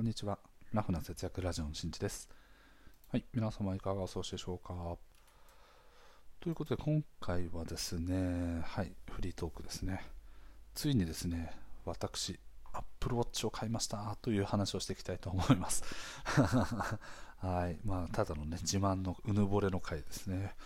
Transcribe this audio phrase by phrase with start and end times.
[0.00, 0.38] こんにちは。
[0.72, 2.30] ラフな節約ラジオのしんちです。
[3.12, 4.96] はい、皆様いかがお過ごしでしょうか。
[6.40, 10.06] ということで、今回はですね、はい、フリートークですね。
[10.74, 11.52] ついにですね、
[11.84, 12.40] 私、
[12.72, 15.84] Apple Watch を買いましたという話をしていきたいと思います。
[17.36, 20.56] はい、まあ、ただのね、自慢のうぬぼれの回ですね。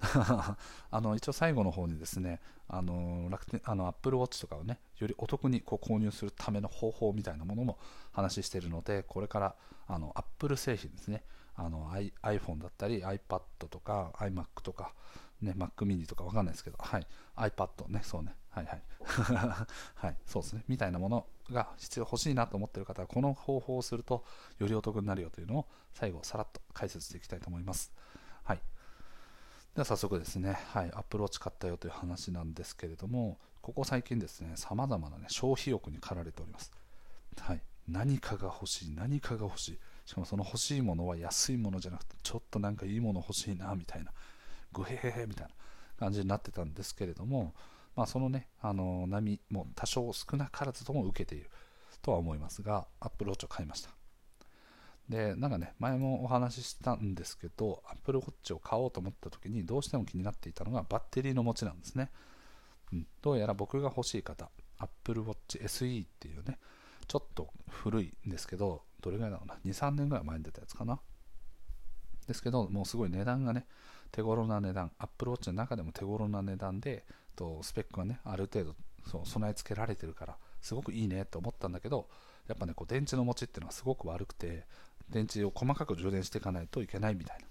[0.90, 7.78] あの一応最後の方にですね、あの楽天あの Apple Watch とかをね、よりお得にこう購入するための方法みたいなものも
[8.12, 9.56] 話しているので、これから
[9.86, 11.24] あの Apple 製品ですね、
[11.54, 14.94] あの iPhone だったり iPad とか iMac とか、
[15.40, 18.82] ね、Mac mini とかわかんないですけど、はい、iPad ね、そうね、はいはい。
[19.94, 24.24] はい、そうですね、みたいなものが必要欲しいなと思っている方は、この方法をすると
[24.58, 27.92] よりお得になるよというのを最後さらっと解説していきたいと思います。
[28.44, 28.60] はい。
[29.74, 36.70] では早速ですね、はい、アプローチ買ったよという話なんですけれども、ここ最近ですね、さまざまな、ね、消費欲に駆られております。
[37.40, 39.78] はい、何かが欲しい、何かが欲しい。
[40.04, 44.12] しかもその欲しいものは安いものじゃなくて、ちょっとなんかいいもの欲しいな、みたいな、
[44.72, 45.54] ぐへへへみたいな
[45.98, 47.54] 感じになってたんですけれども、
[47.96, 51.50] まあ、そのね、あの波も多少少なからずとも受けている
[52.02, 54.01] とは思いますが、アップローチを買いました。
[55.08, 62.10] でなんかね前もお話ししたんですけど Apple Watch を買おうと思った時にどうしても気になっていたのがバッテリーの持ちなんですね、
[62.92, 66.58] うん、どうやら僕が欲しい方 Apple Watch SE っていうね
[67.08, 71.00] ちょっと古いんですけどどれぐらいだろうな23年ぐらい前に出たやつかな。
[72.26, 73.66] ですけどもうすごい値段がね
[74.12, 78.74] 手頃な値段 Apple Watch の中でも手頃な値段でとスペックがねある程度
[79.10, 82.08] そう備え付けられてるからすごくいいねと思ったんだけど
[82.46, 84.66] やっぱねこう電池の持ちっていうのがすごく悪くて
[85.12, 87.46] 電池を細かく充電していかないといけないみたいな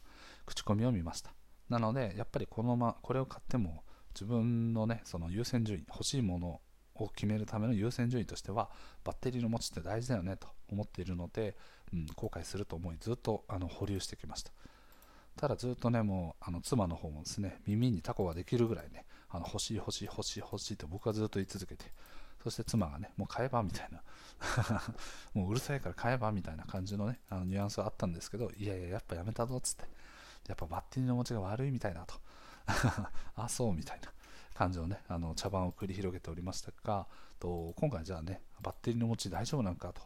[0.46, 1.34] 口コミを見ました。
[1.70, 6.60] なのでやっぱりこのままこれを買っても自分のねその優先順位欲しいもの
[6.96, 8.70] を決めるための優先順位としては
[9.04, 11.56] バッテリーの持ちって大事だよねと思っているので、
[11.94, 14.52] うん、後悔すると思いずっとあの保留してきました。
[15.38, 21.86] ただずっとねもうあの妻の方もですね耳にタコができるぐらいねあの欲しい欲しい欲しい欲しいって僕はずっと言い続けて
[22.44, 24.01] そして妻がね、もう買えばみたいな
[25.34, 29.86] もううるさいから買えばみたいな感じのね、あのニュアンスはあったんですけど、いやいや、やっぱやめたぞっつって、
[30.48, 32.16] やっぱバッテリーの持ちが悪いみたいだと、
[33.36, 34.12] あ、そうみたいな
[34.54, 37.08] 感じのね、あの茶番を繰り広げておりましたが、
[37.40, 40.02] と今回じゃあね、バッテリーの持ち大丈夫なんかと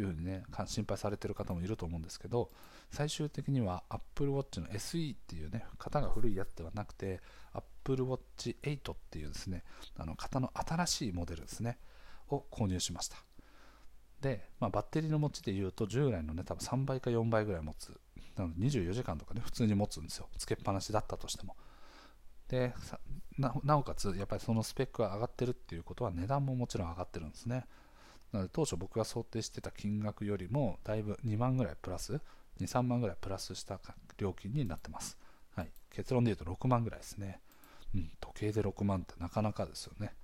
[0.00, 2.50] いうふうにね、心配されてる方もいると思うんですけど、
[2.90, 7.20] 最終的には Apple Watch の SE っていうね、型が古いやつではなくて、
[7.52, 9.62] Apple Watch 8っていうですね、
[9.96, 11.78] あの型の新しいモデルですね、
[12.28, 13.16] を購入しました。
[14.24, 17.92] で、まあ、バッテリーの持ちでいうと、従来のね、多分3倍か4倍ぐらい持つ。
[18.36, 20.28] なので24時間とかね、普通に持つんですよ。
[20.38, 21.54] つけっぱなしだったとしても。
[22.48, 22.74] で
[23.38, 27.66] なおかつ、やっぱりそのスペックが上がってるっていうことは、値段ももちろん上がってるんですね。
[28.32, 32.20] なので当初僕が想定してた金額よりもだいぶ2万ぐらいプラス2、
[32.60, 33.78] 3万ぐらいプラスした
[34.16, 35.18] 料金になってます。
[35.54, 37.40] はい、結論で言うと6万ぐらいですね。
[37.94, 40.14] うん、時計で6万ってなかなかですよね。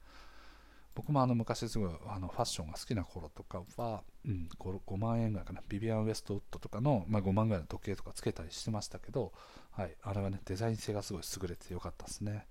[0.94, 9.32] 僕もあの昔すごいあのファッションが好きな頃とかは、うん、5, 5万円ぐらいかな、ビビアン・ウエストウッドとかの、まあ、5万ぐらいの時計とかつけたりしてましたけど、
[9.70, 12.46] はい、あれはね、デザイン性がすごい優れてよかったですね。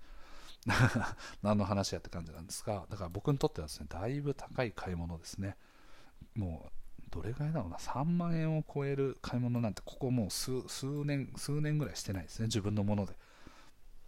[1.42, 5.56] 何の話やって感じなんですが、だから僕にとってはですね、だいぶ高い買い物ですね。
[6.34, 6.70] もう、
[7.10, 13.14] どれぐらいだろうな、3万円を超える買い物なんて、ここもう数数年、数年ぐらいしてないですね、自分のもので。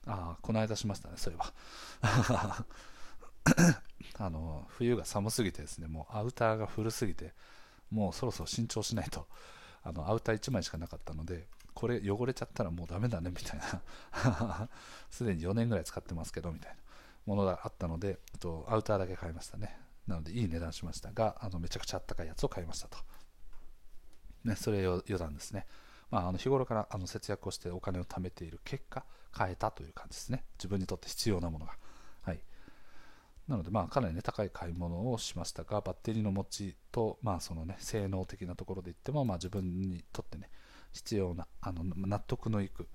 [0.06, 2.66] ああ、この間しましたね、そういえば。
[4.18, 7.32] あの冬が寒すぎてですね、もうアウターが古すぎて、
[7.90, 9.26] もうそろそろ新調しないと、
[9.82, 14.68] あのアウター1枚しかなかったので、これ汚れちゃったらもうダメだねみたいな、
[15.10, 16.78] すでに4年ぐらい使ってますけどみたいな
[17.26, 19.78] ものがあったので、とアウターだけ買いましたね。
[20.06, 22.98] なのでいい値段しましたが、あのめちゃくちゃあったかいやつを買いましたと。
[24.44, 25.66] ね、それ余談ですね。
[26.10, 30.44] まあ、あの日頃からあの節約をしてお金を貯めている結果、買えたという感じですね。
[30.58, 31.72] 自分にとって必要なものが。
[33.52, 40.48] なので、まあ、かなり、ね、高い買い物をしましたが、バッテリーの持ちと、まあそのね、性能的なところで言っても、まあ、自分にとってね、
[40.92, 42.88] 必要な、あの納得のいく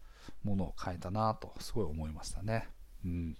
[0.43, 2.69] ものを買えたなと、すごい思いましたね。
[3.05, 3.37] うん、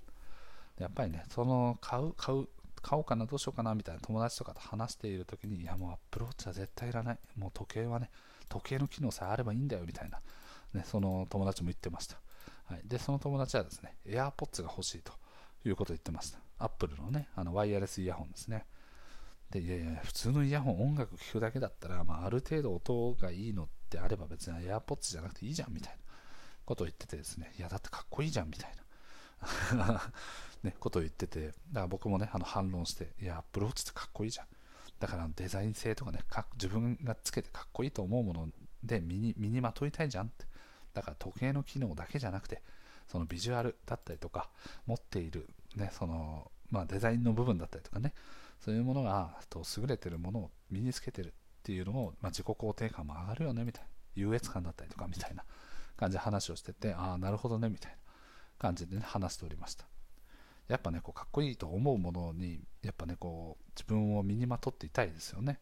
[0.78, 2.48] やっぱりね、その買う、買う、
[2.84, 8.12] 買おうかな、どうしようかなみたいな友達とかと話しているときに、いやもうアップローチは絶対いらない、もう時計はね、
[8.48, 10.22] 時計の機能さえあればいいんだよみたいな、
[10.74, 12.18] ね、その友達も言ってました。
[12.66, 15.14] はい、で、その友達はですね、AirPods が欲しいと
[15.66, 16.47] いうことを言ってました。
[16.60, 18.66] アップルのね、あのワイヤレスイヤホンですね。
[19.52, 26.00] で、いやいや、普通のイヤホン、音楽聴くだけだったら、まあ、ある程度音がいいのってあれば別に AirPods じゃなくていいじゃんみたいな
[26.66, 28.72] ことを言っててですね、いや、だってかっこいいじゃんみたい
[29.76, 30.12] な
[30.64, 34.48] ね、ことを言ってて、だから僕もね、あの反論して、いや、アップルウォッチってかっこいいじゃん。
[35.00, 38.48] だからデザイン性とかねか自分がつけてかっこいいと思うもの
[38.84, 40.46] で身に身にまといたいじゃんって
[40.94, 42.62] だから時計の機能だけじゃなくて
[43.08, 44.50] そのビジュアルだったりとか
[44.86, 48.14] 持っている、ねそのまあ、デザインの部分だったりとかね
[48.60, 51.32] そういうものがと優れてるものを身につけてるっ
[51.64, 53.90] ていうのを、まあ、自己肯定感も上がるよねみたいな。
[54.18, 55.44] 優越感だったりとかみたいな
[55.96, 57.98] 感じで話をしててああなるほどねみたいな
[58.60, 59.86] 感じで、ね、話しておりました。
[60.68, 65.60] やっぱねこうかっこいいと思うものにやっぱねこう自分を身にまとっていたいですよね。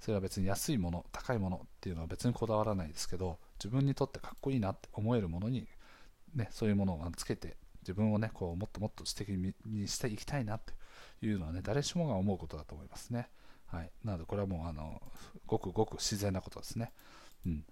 [0.00, 5.68] それは別に安いもの高いものっていうのは別にこだわらないですけど自分にとってかっこいいなって思えるものに、
[6.34, 7.56] ね、そういうものをつけて
[7.88, 10.74] 自分をねこうもっともっと素敵にしていきたいなって
[11.24, 13.30] いうのはね誰しもが思うことだと思いますね。
[13.66, 13.90] はい。
[14.04, 15.00] なのでこれはもうあの
[15.46, 16.92] ごくごく自然なことですね。
[17.46, 17.64] うん。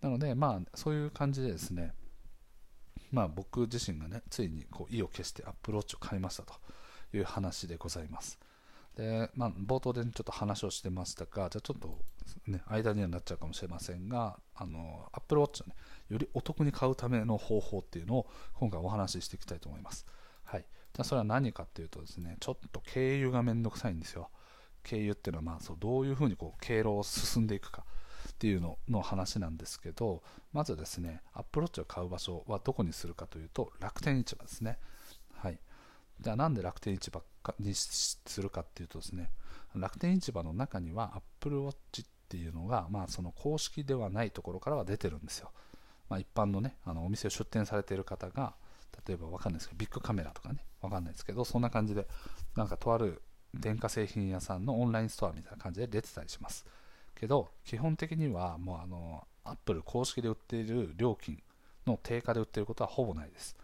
[0.00, 1.92] なのでまあそういう感じでですね
[3.12, 6.54] まあ僕自身がねついにこう意を決してアップローチを変えましたと
[7.14, 8.40] いう話でございます。
[8.98, 12.00] で、まあ、冒頭で、ちょっと話をしてましたが、じゃちょっと、
[12.48, 15.76] ね、間にはなっちゃうかもしれませんが、あの Apple Watch を、ね、
[16.08, 20.04] よりお得に買うための方法っていうのを今回お話ししていきたいと思います。
[20.42, 24.30] はい、じゃそれは何かっていうとですね、ちょっと経由がめんどくさいんですよ。
[24.82, 27.84] 経由っていうのは、まあ、そうどういうふうにこう経路を進んでいくか
[28.30, 34.76] っていうのの話なんですけど、まずですね、Apple Watch を買う場所はどこにするかというと、楽天市場ですね。
[35.34, 35.60] はい、
[36.20, 37.22] じゃあなんで楽天市場
[37.58, 39.30] にするかっていうとですね
[39.74, 45.50] 楽天市場の中には Apple Watch っていうのが、まあ、その公式ではないところからは出てるんですよ、
[46.08, 48.54] まあ、一般のねあのお店を出店されている方が
[49.06, 52.06] 例えば分かんないですけどビッグカメラとかね分かんないですけどそんな感じで
[52.56, 53.22] なんかとある
[53.54, 56.66] 電化製品屋さんのオンラインストアみたいな感じで出てたりします。
[57.14, 61.42] けど基本的にはもうあの Apple 公式で売っている料金
[61.86, 63.56] の定価で売ってることはほぼないです、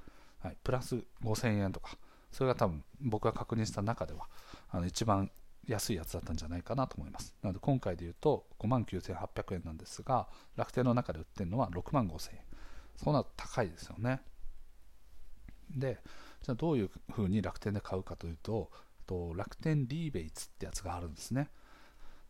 [0.43, 1.97] はい、プラス5000円とか。
[2.35, 4.27] それが多分僕が確認した中では
[4.69, 5.31] あの一番
[5.69, 7.35] 安いやつだったんじゃないかなと思います。
[7.43, 12.41] なので今回で言うと5万9800円なんですが、楽天の中で売ってるのは6万5000円。
[12.97, 14.21] そうなると高いですよね。
[15.71, 16.01] で、
[16.43, 18.71] じゃあどういうふうに楽天で買うかというと、
[19.07, 21.51] と楽天リーベイツってやつがあるんですね。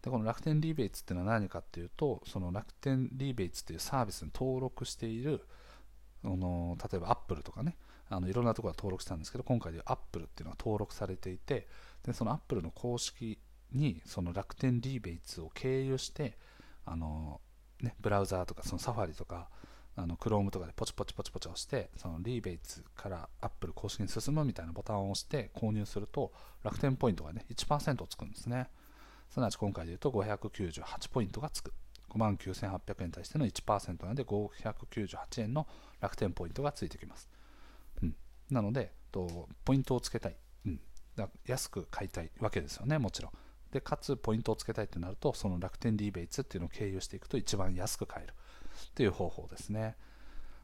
[0.03, 5.47] でこの楽天リーベイツっていうのは何かっていうと、その楽天リーベイツっていうサービスに登録している、
[6.23, 7.77] あの例えばアップルとかね、
[8.11, 11.67] あのいろんなところが登録したんですけど今回でアップルっていうのが登録されていて
[12.05, 13.39] でそのアップルの公式
[13.73, 16.37] にその楽天リーベイツを経由して
[16.85, 17.41] あの、
[17.81, 19.49] ね、ブラウザーとかそのサファリとか
[19.97, 28.69] あの Chrome とかでポチポチポチポチ押してそのリーベイツからアップル公式に進むみたいなボタンを押して購入すると楽天ポイントがね1%つくんですね。
[29.31, 31.73] すなわち今回で言うと598ポイントがつく。
[32.11, 35.67] 5万9800円に対しての1%なので598円の
[36.01, 37.29] 楽天ポイントがついてきます。
[38.51, 40.37] なのでとポイントをつけたい、
[40.67, 40.81] うん、
[41.17, 43.33] だ安く買いたいわけですよねもちろん。
[43.71, 48.35] でかつポイントをつけたいとなるとその楽天リーベイツっていうのを経由していくと一番安く買える。
[48.75, 49.97] っていう方法ですね。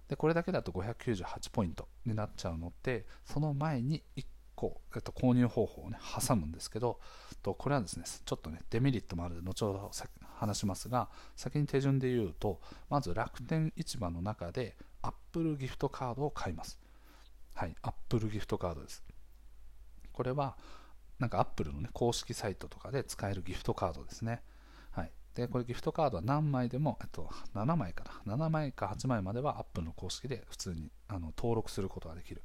[0.08, 5.98] でこれだけだと598ポイントになっちゃうのでその前に1個、えっと、購入方法をね
[6.28, 6.98] 挟むんですけど
[7.42, 9.90] とこれはですねちょっとねデメリットもあるので後ほど
[10.34, 16.80] 話しますが先に手順で言うとまず楽天市場の中で Apple ギフトカードを買います
[17.60, 19.04] はい、Apple ギフトカードです。
[20.14, 20.56] これは、
[21.18, 24.40] なんか Apple の、ね、公式サイトとかで使えるギフトカードですね。
[24.92, 32.42] はい、でこれギフトカードは何枚でも、えっと、7枚かな、7枚か8枚までは Apple の公式で普通にあの登録することができる。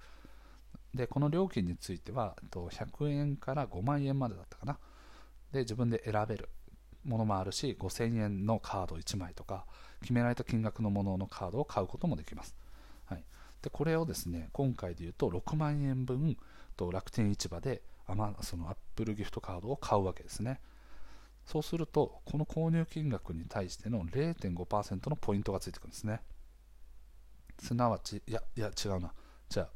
[0.94, 4.78] で、この料金については、えっと、100円から5万円までだったかな。
[5.54, 6.50] で、自分で選べる
[7.06, 9.66] ものもあるし、5000円のカード1枚とか、
[10.02, 12.54] 決められた金額のもののカードを買うこともできます。
[13.06, 13.24] はい、
[13.62, 16.38] でこれをですね今回で言うと6万円分
[16.76, 17.82] と楽天市場で
[18.42, 20.60] そのアップルギフトカードを買うわけですね。
[21.46, 26.22] そうするとこの購入金額に対しての0.5%のポイントがついてくるんですね。
[27.60, 29.14] すなわちいやいや違うな。
[29.50, 29.70] じゃ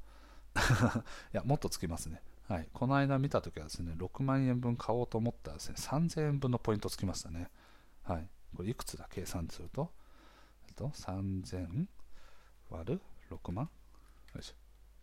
[0.55, 2.21] あ いやもっとつきますね。
[2.47, 7.49] はい、この間見たときはですね6万円分買おうと思ったらですね3000円分のポイントつきましたね。
[8.03, 9.07] はい、これいくつだ？
[9.09, 9.91] 計算すると、
[10.67, 11.87] えっと、3000
[12.71, 13.69] 割る6万？
[14.35, 14.55] よいしょ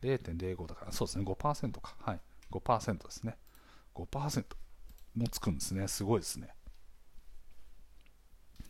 [0.02, 1.96] 0.05だから、そうですね、5%か。
[2.00, 2.20] はい。
[2.50, 3.36] 5%ですね。
[3.94, 4.44] 5%
[5.14, 5.88] もつくんですね。
[5.88, 6.48] すごいですね。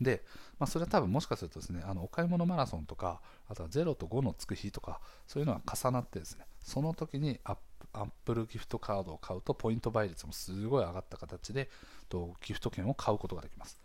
[0.00, 0.24] で、
[0.58, 7.56] まあ、それは多分もしかするとですね、あのお買い物マラソンとか、あとは0と5のつく日とか、そういうのが重なってですね、その時にアッ
[7.92, 11.70] アップルギフトカードを買うと、ポイント倍率もすごい上がった形で、
[12.08, 13.80] とギフト券を買うことができます。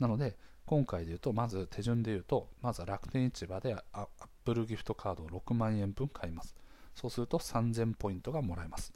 [0.00, 4.08] なので、今回で言うと、まず手順で言うと、まずは楽天市場でアッ
[4.44, 6.54] プルギフトカードを6万円分買います。
[6.94, 8.92] そうすると3000ポイントがもらえます。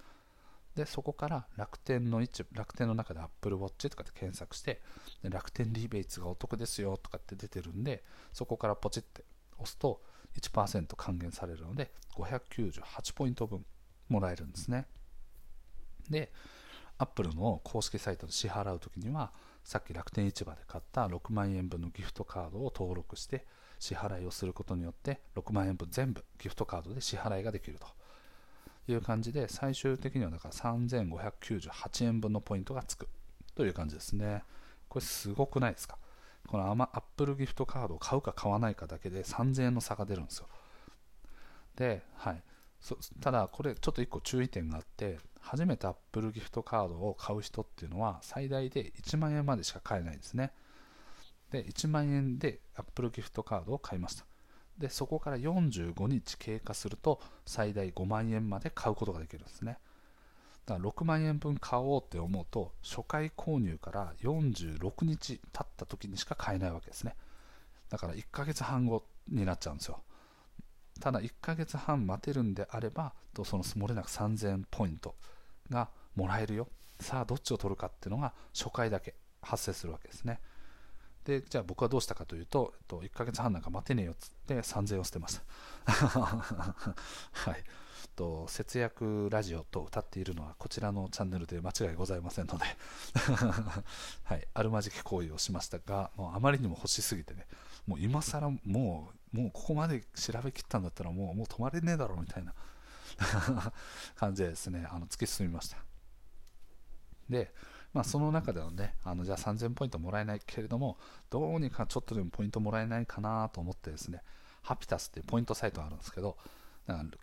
[0.78, 4.80] でそこから楽天の位置楽天の中で Apple Watch とかって検索して
[5.24, 9.24] で楽天リベイツがお得ですよとかって出てるんでそこからポチって
[9.56, 10.00] 押すと
[10.40, 13.64] 1%還元されるので598ポイント分
[14.08, 14.86] もらえるんですね
[16.08, 16.32] で
[16.98, 19.32] Apple の公式サイトで支払うときには
[19.64, 23.46] さっき楽天市場で買った6万円分のギフトカードを登録して
[23.78, 27.86] 支払いをすることによって6万円分全部ギフトカードで支払いができると。
[28.90, 33.06] いう感じで最終的にはだから3598円分のポイントがつく。
[33.54, 34.44] という感じですね。
[34.88, 35.98] これすごくないですか？
[36.46, 40.46] このアップルギフトカードを買うか買わないかだけで3000円の差が出るんですよ。
[41.76, 42.42] で、はい、
[43.20, 50.52] ただこれちょっと1個注意点があって初めて Apple ギフトカードを買う人っていうのは最大で1万円までしか買えないんですね。
[51.50, 54.24] で1万円で Apple ギフトカードを買いました。
[54.78, 59.78] でそこから45日経過すると最大5万円まで買うことができるんですね。
[60.66, 67.16] だから6万円分買おうって思うと初回購入から46日経った時にしか買えないわけですね。
[67.88, 70.00] だから1ヶ月半後になっちゃうんですよ。
[71.00, 75.14] ただ1ヶ月半待てるんであればとその漏れなく3000ポイント
[75.70, 76.68] がもらえるよ。
[77.00, 80.40] さあどっちを取るかっていうのが初回だけ発生するわけですね。
[81.28, 85.42] でじゃあ僕はどうしたかというと、えっと、1ヶ月半なんか待てねえよっつって3000円を捨てました。
[85.92, 87.62] はい。
[88.16, 92.64] と節約ラジオと歌っているのはこちらのチャンネルで間違いございませんので。
[94.24, 97.46] はい、あるまじき行為をしましたがもうあまりにも欲しすぎてね。
[97.86, 102.54] もう今更もうもうここまで調べきったんだったらもうもう止まれねえだろうみたいな。
[104.16, 105.76] 感じでですねあの突き進みました。
[107.28, 107.52] で、
[107.92, 110.98] まあ、その中ではねあのじゃあ3000ポイントもらえないけれども
[111.30, 114.22] どうにかちょっとでもポイントもらえないかなと思ってですね
[114.62, 116.36] ハピタスっていうポイントサイトがあるんですけど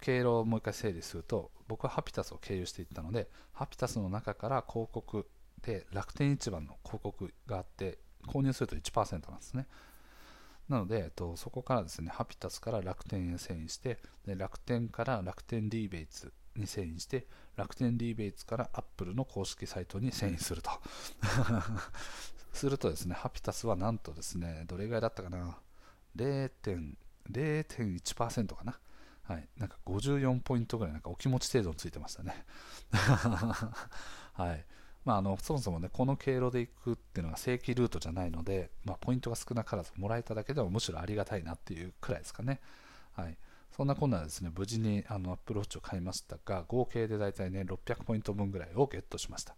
[0.01, 5.27] 経路をもう一回整理すると僕はハピタスを経由していったのでハピタスの中から広告
[5.61, 9.67] で楽天市場の広告があって購入すると1%なんですね。
[10.69, 20.69] なので、えっと、そこからですね、ハピタスから楽天へ遷移して、で楽天から楽天リーベイツに遷移して、楽天リーベイツからアップルの公式サイトに遷移すると。
[22.53, 25.57] するとですね、ハピタスはなんとですね、どれぐらいだったかな、
[26.15, 28.79] 0.1%かな？
[29.23, 32.45] はい、なんか54ポイントぐらい、なんかお気持ち程度についてましたね。
[34.33, 34.65] はい。
[35.05, 42.59] まあ、あのそもそもねこの経路で行くっていうのが正規ルートじゃないので、まあ、ポイントが少なからずもらえただけでもむしろありがたいなっていうくらいですかね。
[43.13, 43.37] はい、
[43.75, 49.55] そんなこんなですね無事にあの Apple Watch を買いましたが合計で大体ね600ポイント分ぐらいをゲットしました。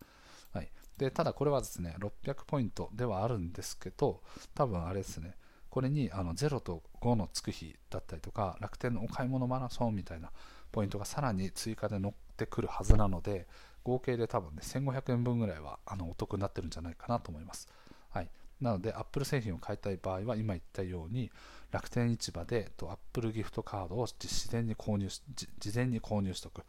[0.54, 4.22] はい、でただこれはですね600ポイントではあるんですけど
[4.56, 5.36] 多分あれですね
[5.70, 10.32] これにあの0と5のつく日だったりとか楽天のお買い物マラソンみたいな
[10.72, 13.46] ポイントがさらに追加で乗ってくるはずなので
[13.84, 17.70] 合計で多分ね、1500円分ぐらいはあのお得になってるんじゃないかなと思います。
[18.10, 18.30] はい、
[18.62, 21.32] なので、Apple 製品を買いたい場合は、今言ったように、
[21.72, 25.22] 楽天市場でと Apple ギフトカードを事前に購入し
[25.60, 26.64] 事前に購入しておく。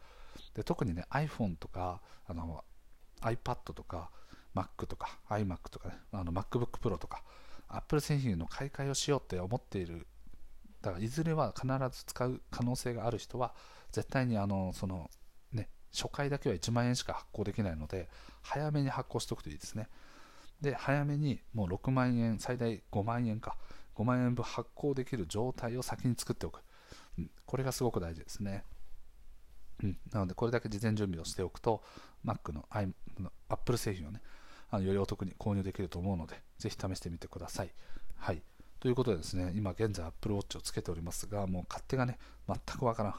[0.53, 2.63] で特にね、iPhone とかあの
[3.21, 4.11] iPad とか
[4.55, 7.23] Mac とか iMac とかね、あの MacBook Pro とか、
[7.69, 10.05] Apple 製品の買い替えをしようって思っている、
[10.81, 11.67] だからいずれは必
[11.97, 13.53] ず使う可能性がある人は、
[13.91, 15.09] 絶対にあのその
[15.51, 18.07] ね初回だけは1万円しか発行できないので
[18.41, 19.87] 早めに発行しておくといいですね
[20.61, 23.55] で早めにもう6万円最大5万円か。
[23.99, 26.61] 5万円分発行できる状態を先に作っておく、
[27.17, 28.63] うん、これがすごく大事ですね、
[29.83, 31.83] うん、なのでこれだけ事前準備をしておくと
[32.25, 32.65] Mac の
[33.49, 34.21] Apple 製品をね
[34.71, 37.73] あのよりお得に購入できると思うのでぜひ試してみてください。
[38.17, 38.41] はい。
[38.79, 43.13] ということでですね今現在 Apple Watch をつけておりますがもう勝手がね全くわからん。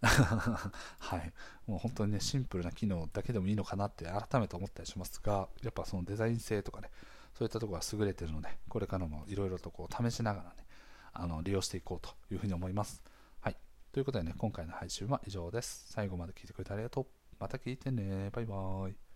[0.98, 1.32] はい、
[1.66, 6.90] もう本当にね、シンプルな機能だけでもいいのかなって改めて思ったりしますが、やっぱそのデザイン性とかね、
[7.34, 10.66] そういったところが優れてるので、これからもいろいろとこう試しながらね、
[11.12, 13.02] あの利用していこうというふうに思います。
[13.40, 13.56] はい、
[13.92, 15.92] ということでね、今回の配信は以上です。
[15.92, 17.06] 最後まで聞いてくれてありがとう。
[17.40, 18.30] また聞いてね。
[18.30, 19.07] バイバーイ。